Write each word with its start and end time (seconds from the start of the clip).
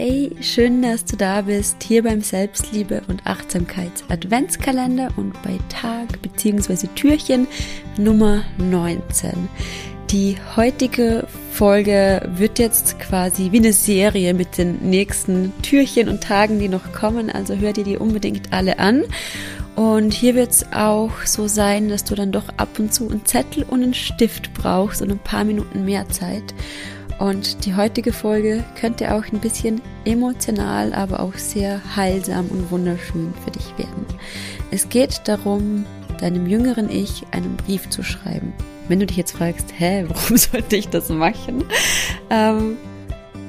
Hey, 0.00 0.30
schön, 0.40 0.80
dass 0.80 1.04
du 1.04 1.16
da 1.16 1.40
bist, 1.40 1.82
hier 1.82 2.04
beim 2.04 2.20
Selbstliebe 2.20 3.02
und 3.08 3.26
Achtsamkeits 3.26 4.04
Adventskalender 4.08 5.08
und 5.16 5.32
bei 5.42 5.58
Tag 5.70 6.22
bzw. 6.22 6.86
Türchen 6.94 7.48
Nummer 7.96 8.44
19. 8.58 9.48
Die 10.10 10.36
heutige 10.54 11.26
Folge 11.50 12.30
wird 12.36 12.60
jetzt 12.60 13.00
quasi 13.00 13.50
wie 13.50 13.56
eine 13.56 13.72
Serie 13.72 14.34
mit 14.34 14.56
den 14.56 14.88
nächsten 14.88 15.52
Türchen 15.62 16.08
und 16.08 16.22
Tagen, 16.22 16.60
die 16.60 16.68
noch 16.68 16.92
kommen, 16.92 17.28
also 17.28 17.56
hör 17.56 17.72
dir 17.72 17.82
die 17.82 17.96
unbedingt 17.96 18.52
alle 18.52 18.78
an. 18.78 19.02
Und 19.74 20.12
hier 20.12 20.36
wird 20.36 20.52
es 20.52 20.72
auch 20.72 21.10
so 21.24 21.48
sein, 21.48 21.88
dass 21.88 22.04
du 22.04 22.14
dann 22.14 22.30
doch 22.30 22.48
ab 22.56 22.78
und 22.78 22.94
zu 22.94 23.10
einen 23.10 23.24
Zettel 23.24 23.64
und 23.64 23.82
einen 23.82 23.94
Stift 23.94 24.54
brauchst 24.54 25.02
und 25.02 25.10
ein 25.10 25.18
paar 25.18 25.42
Minuten 25.42 25.84
mehr 25.84 26.08
Zeit. 26.08 26.54
Und 27.18 27.64
die 27.64 27.74
heutige 27.74 28.12
Folge 28.12 28.64
könnte 28.80 29.12
auch 29.12 29.24
ein 29.32 29.40
bisschen 29.40 29.80
emotional, 30.04 30.92
aber 30.92 31.20
auch 31.20 31.34
sehr 31.34 31.80
heilsam 31.96 32.46
und 32.46 32.70
wunderschön 32.70 33.34
für 33.44 33.50
dich 33.50 33.76
werden. 33.76 34.06
Es 34.70 34.88
geht 34.88 35.22
darum, 35.26 35.84
deinem 36.20 36.46
jüngeren 36.46 36.88
Ich 36.90 37.24
einen 37.32 37.56
Brief 37.56 37.90
zu 37.90 38.02
schreiben. 38.02 38.52
Wenn 38.86 39.00
du 39.00 39.06
dich 39.06 39.16
jetzt 39.16 39.32
fragst, 39.32 39.74
hä, 39.76 40.04
warum 40.08 40.36
sollte 40.36 40.76
ich 40.76 40.88
das 40.88 41.08
machen? 41.08 41.64
Ähm, 42.30 42.76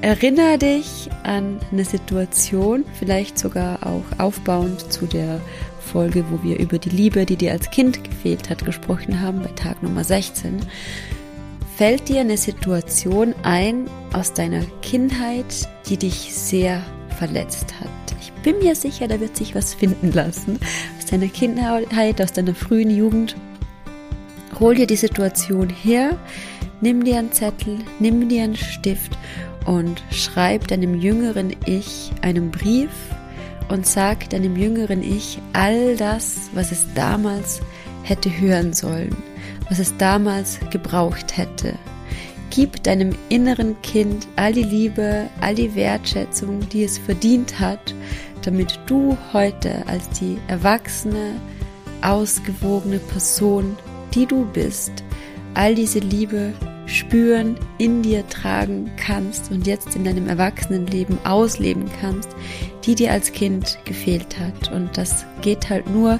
erinnere 0.00 0.58
dich 0.58 1.08
an 1.22 1.60
eine 1.70 1.84
Situation, 1.84 2.84
vielleicht 2.98 3.38
sogar 3.38 3.86
auch 3.86 4.04
aufbauend 4.18 4.92
zu 4.92 5.06
der 5.06 5.40
Folge, 5.80 6.24
wo 6.30 6.42
wir 6.42 6.58
über 6.58 6.78
die 6.78 6.90
Liebe, 6.90 7.24
die 7.24 7.36
dir 7.36 7.52
als 7.52 7.70
Kind 7.70 8.02
gefehlt 8.02 8.50
hat, 8.50 8.64
gesprochen 8.64 9.20
haben, 9.20 9.40
bei 9.40 9.50
Tag 9.50 9.82
Nummer 9.82 10.04
16 10.04 10.60
Fällt 11.80 12.10
dir 12.10 12.20
eine 12.20 12.36
Situation 12.36 13.34
ein 13.42 13.88
aus 14.12 14.34
deiner 14.34 14.60
Kindheit, 14.82 15.46
die 15.88 15.96
dich 15.96 16.34
sehr 16.34 16.82
verletzt 17.16 17.72
hat? 17.80 17.88
Ich 18.20 18.30
bin 18.42 18.58
mir 18.58 18.74
sicher, 18.74 19.08
da 19.08 19.18
wird 19.18 19.34
sich 19.34 19.54
was 19.54 19.72
finden 19.72 20.12
lassen. 20.12 20.58
Aus 20.98 21.06
deiner 21.06 21.28
Kindheit, 21.28 22.20
aus 22.20 22.34
deiner 22.34 22.54
frühen 22.54 22.90
Jugend. 22.90 23.34
Hol 24.58 24.74
dir 24.74 24.86
die 24.86 24.96
Situation 24.96 25.70
her, 25.70 26.18
nimm 26.82 27.02
dir 27.02 27.18
einen 27.18 27.32
Zettel, 27.32 27.78
nimm 27.98 28.28
dir 28.28 28.42
einen 28.42 28.56
Stift 28.56 29.12
und 29.64 30.02
schreib 30.10 30.68
deinem 30.68 31.00
jüngeren 31.00 31.56
Ich 31.64 32.10
einen 32.20 32.50
Brief 32.50 32.90
und 33.70 33.86
sag 33.86 34.28
deinem 34.28 34.54
jüngeren 34.54 35.02
Ich 35.02 35.38
all 35.54 35.96
das, 35.96 36.50
was 36.52 36.72
es 36.72 36.92
damals 36.94 37.62
hätte 38.02 38.30
hören 38.40 38.72
sollen 38.72 39.16
was 39.70 39.78
es 39.78 39.96
damals 39.96 40.58
gebraucht 40.70 41.38
hätte. 41.38 41.74
Gib 42.50 42.82
deinem 42.82 43.14
inneren 43.28 43.80
Kind 43.82 44.26
all 44.36 44.52
die 44.52 44.64
Liebe, 44.64 45.28
all 45.40 45.54
die 45.54 45.74
Wertschätzung, 45.74 46.68
die 46.68 46.82
es 46.82 46.98
verdient 46.98 47.60
hat, 47.60 47.94
damit 48.42 48.78
du 48.86 49.16
heute 49.32 49.86
als 49.86 50.10
die 50.18 50.36
erwachsene, 50.48 51.40
ausgewogene 52.02 52.98
Person, 52.98 53.76
die 54.12 54.26
du 54.26 54.44
bist, 54.52 54.92
all 55.54 55.76
diese 55.76 56.00
Liebe 56.00 56.52
spüren, 56.90 57.56
in 57.78 58.02
dir 58.02 58.26
tragen 58.28 58.90
kannst 58.96 59.50
und 59.50 59.66
jetzt 59.66 59.94
in 59.96 60.04
deinem 60.04 60.28
Erwachsenenleben 60.28 61.18
ausleben 61.24 61.84
kannst, 62.00 62.28
die 62.84 62.94
dir 62.94 63.12
als 63.12 63.32
Kind 63.32 63.78
gefehlt 63.84 64.38
hat. 64.38 64.72
Und 64.72 64.96
das 64.96 65.24
geht 65.40 65.70
halt 65.70 65.88
nur, 65.88 66.18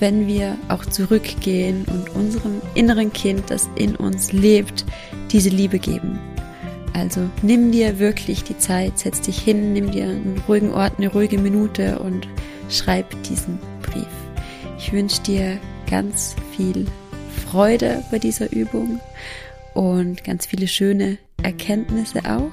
wenn 0.00 0.26
wir 0.26 0.56
auch 0.68 0.84
zurückgehen 0.84 1.84
und 1.86 2.14
unserem 2.14 2.60
inneren 2.74 3.12
Kind, 3.12 3.50
das 3.50 3.68
in 3.76 3.96
uns 3.96 4.32
lebt, 4.32 4.84
diese 5.30 5.50
Liebe 5.50 5.78
geben. 5.78 6.18
Also 6.94 7.20
nimm 7.42 7.72
dir 7.72 7.98
wirklich 7.98 8.42
die 8.42 8.56
Zeit, 8.56 8.98
setz 8.98 9.20
dich 9.20 9.38
hin, 9.38 9.74
nimm 9.74 9.90
dir 9.90 10.04
einen 10.04 10.42
ruhigen 10.48 10.72
Ort, 10.72 10.94
eine 10.96 11.08
ruhige 11.08 11.38
Minute 11.38 11.98
und 11.98 12.26
schreib 12.70 13.22
diesen 13.24 13.58
Brief. 13.82 14.06
Ich 14.78 14.92
wünsche 14.92 15.22
dir 15.22 15.58
ganz 15.90 16.36
viel 16.56 16.86
Freude 17.44 18.02
bei 18.10 18.18
dieser 18.18 18.50
Übung 18.50 19.00
und 19.76 20.24
ganz 20.24 20.46
viele 20.46 20.68
schöne 20.68 21.18
Erkenntnisse 21.42 22.20
auch. 22.24 22.52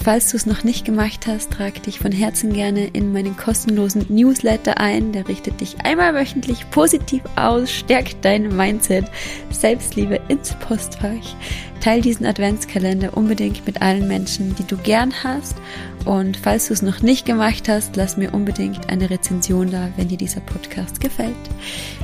Falls 0.00 0.30
du 0.30 0.36
es 0.36 0.46
noch 0.46 0.62
nicht 0.62 0.84
gemacht 0.84 1.26
hast, 1.26 1.50
trag 1.50 1.82
dich 1.82 1.98
von 1.98 2.12
Herzen 2.12 2.52
gerne 2.52 2.86
in 2.86 3.12
meinen 3.12 3.36
kostenlosen 3.36 4.06
Newsletter 4.08 4.78
ein. 4.78 5.12
Der 5.12 5.28
richtet 5.28 5.60
dich 5.60 5.76
einmal 5.84 6.14
wöchentlich 6.14 6.70
positiv 6.70 7.22
aus, 7.36 7.70
stärkt 7.70 8.24
dein 8.24 8.56
Mindset, 8.56 9.06
Selbstliebe 9.50 10.20
ins 10.28 10.54
Postfach. 10.60 11.34
Teil 11.80 12.00
diesen 12.00 12.26
Adventskalender 12.26 13.16
unbedingt 13.16 13.66
mit 13.66 13.82
allen 13.82 14.08
Menschen, 14.08 14.54
die 14.54 14.64
du 14.64 14.76
gern 14.76 15.12
hast. 15.22 15.56
Und 16.04 16.36
falls 16.36 16.68
du 16.68 16.74
es 16.74 16.82
noch 16.82 17.02
nicht 17.02 17.26
gemacht 17.26 17.68
hast, 17.68 17.96
lass 17.96 18.16
mir 18.16 18.32
unbedingt 18.32 18.88
eine 18.88 19.10
Rezension 19.10 19.70
da, 19.70 19.90
wenn 19.96 20.08
dir 20.08 20.18
dieser 20.18 20.40
Podcast 20.40 21.00
gefällt. 21.00 21.34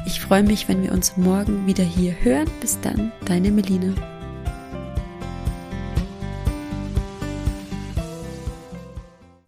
Ich 0.05 0.21
freue 0.21 0.43
mich, 0.43 0.69
wenn 0.69 0.83
wir 0.83 0.93
uns 0.93 1.17
morgen 1.17 1.67
wieder 1.67 1.85
hier 1.85 2.15
hören. 2.23 2.51
Bis 2.61 2.79
dann, 2.81 3.13
deine 3.25 3.51
Melina. 3.51 3.95